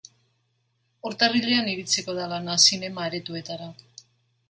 Urtarrilean 1.09 1.71
iritsiko 1.75 2.17
da 2.23 2.27
lana 2.35 2.59
zinema-aretoetara. 2.67 3.73